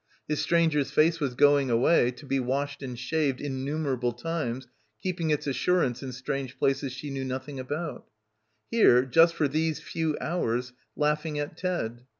His 0.27 0.41
stranger's 0.41 0.89
face 0.89 1.19
was 1.19 1.35
going 1.35 1.69
away, 1.69 2.09
to 2.09 2.25
be— 2.25 2.37
72— 2.37 2.37
BACKWATER 2.39 2.49
washed 2.49 2.81
and 2.81 2.97
shaved 2.97 3.39
innumerable 3.39 4.13
times, 4.13 4.65
keeping 4.99 5.29
its 5.29 5.45
assurance 5.45 6.01
in 6.01 6.11
strange 6.11 6.57
places 6.57 6.91
she 6.91 7.11
knew 7.11 7.23
nothing 7.23 7.59
about. 7.59 8.07
Here, 8.71 9.05
just 9.05 9.35
for 9.35 9.47
these 9.47 9.79
few 9.79 10.17
hours, 10.19 10.73
laughing 10.95 11.37
at 11.37 11.55
Ted. 11.55 12.07